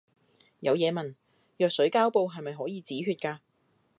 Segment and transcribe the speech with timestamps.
[0.61, 1.13] 有嘢問，
[1.57, 3.37] 藥水膠布係咪可以止血㗎